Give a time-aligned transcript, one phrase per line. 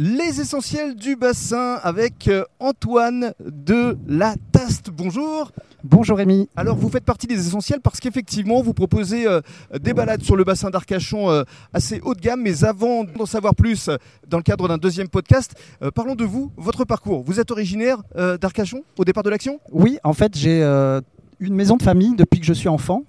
[0.00, 4.90] Les essentiels du bassin avec euh, Antoine de la Taste.
[4.90, 5.50] Bonjour.
[5.82, 6.48] Bonjour Rémi.
[6.54, 9.40] Alors vous faites partie des essentiels parce qu'effectivement vous proposez euh,
[9.80, 11.42] des balades sur le bassin d'Arcachon euh,
[11.72, 12.42] assez haut de gamme.
[12.42, 13.90] Mais avant d'en savoir plus
[14.28, 15.56] dans le cadre d'un deuxième podcast,
[15.96, 17.24] parlons de vous, votre parcours.
[17.24, 18.00] Vous êtes originaire
[18.40, 19.58] d'Arcachon au départ de l'action?
[19.72, 20.62] Oui, en fait j'ai
[21.40, 23.02] une maison de famille depuis que je suis enfant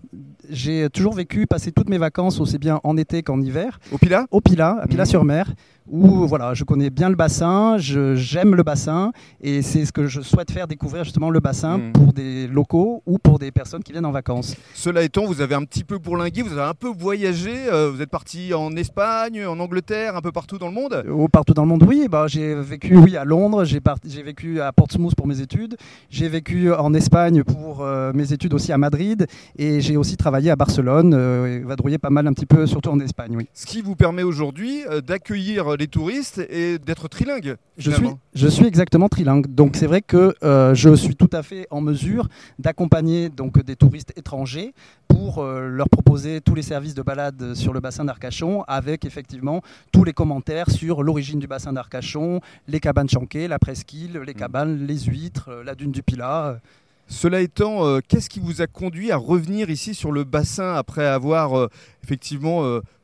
[0.50, 3.80] j'ai toujours vécu, passé toutes mes vacances aussi bien en été qu'en hiver.
[3.92, 5.54] Au Pila Au Pila, à Pila-sur-Mer
[5.92, 9.12] où voilà, je connais bien le bassin, j'aime le bassin
[9.42, 11.92] et c'est ce que je souhaite faire découvrir justement le bassin hmm.
[11.94, 14.56] pour des locaux ou pour des personnes qui viennent en vacances.
[14.74, 18.02] Cela étant, vous avez un petit peu bourlingué, vous avez un peu voyagé, euh, vous
[18.02, 21.04] êtes parti en Espagne, en Angleterre, un peu partout dans le monde?
[21.10, 22.08] Oh, Partout dans le monde, oui.
[22.10, 25.76] Bah, j'ai vécu oui, à Londres, j'ai vécu à Portsmouth pour mes études,
[26.10, 30.52] j'ai vécu en Espagne pour euh, mes études aussi à Madrid et j'ai aussi travaillé
[30.52, 33.36] à Barcelone, euh, vadrouillé pas mal un petit peu, surtout en Espagne.
[33.36, 33.48] Oui.
[33.54, 37.56] Ce qui vous permet aujourd'hui d'accueillir les touristes et d'être trilingue.
[37.78, 39.48] Je suis, je suis exactement trilingue.
[39.48, 42.28] Donc c'est vrai que euh, je suis tout à fait en mesure
[42.60, 44.74] d'accompagner donc des touristes étrangers
[45.08, 49.62] pour euh, leur proposer tous les services de balade sur le bassin d'Arcachon avec effectivement
[49.94, 54.38] tous les commentaires sur l'origine du bassin d'Arcachon, les cabanes chanquées, la presqu'île, les mm.
[54.38, 56.60] cabanes, les huîtres, euh, la dune du Pilat.
[57.08, 61.68] Cela étant, qu'est-ce qui vous a conduit à revenir ici sur le bassin après avoir
[62.04, 62.62] effectivement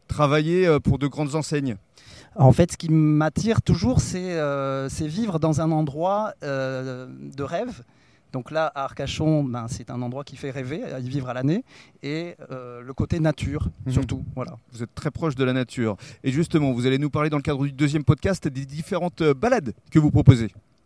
[0.07, 1.75] travaillé pour de grandes enseignes?
[2.35, 7.83] En fait, ce qui m'attire toujours, c'est euh, vivre dans un endroit euh, de rêve.
[8.33, 11.33] Donc là, à Arcachon, ben, c'est un endroit qui fait rêver, à y vivre à
[11.33, 11.63] l'année,
[12.03, 13.93] et euh, le côté nature, mhm.
[13.93, 14.25] surtout.
[14.35, 14.57] Voilà.
[14.73, 15.95] Vous êtes très proche de la nature.
[16.23, 19.73] Et justement, vous allez nous parler dans le cadre du deuxième podcast des différentes balades
[19.89, 20.51] que vous proposez.